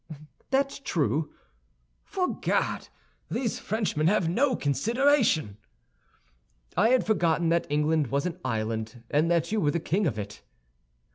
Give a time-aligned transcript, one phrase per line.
[0.49, 1.31] "That's true!"
[2.05, 2.87] "Fore Gad,
[3.29, 5.57] these Frenchmen have no consideration!"
[6.75, 10.17] "I had forgotten that England was an island, and that you were the king of
[10.17, 10.41] it."